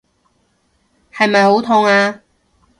[1.13, 2.23] 係咪好痛啊？